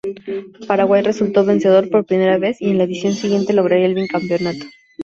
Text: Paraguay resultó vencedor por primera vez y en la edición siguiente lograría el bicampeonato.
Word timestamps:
Paraguay 0.67 1.03
resultó 1.03 1.45
vencedor 1.45 1.87
por 1.91 2.07
primera 2.07 2.39
vez 2.39 2.59
y 2.59 2.71
en 2.71 2.79
la 2.79 2.85
edición 2.85 3.13
siguiente 3.13 3.53
lograría 3.53 3.85
el 3.85 3.93
bicampeonato. 3.93 4.65